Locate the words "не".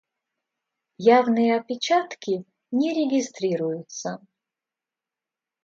2.71-2.91